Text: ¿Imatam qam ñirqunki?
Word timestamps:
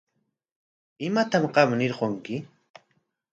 ¿Imatam 1.07 1.45
qam 1.53 1.69
ñirqunki? 1.79 2.35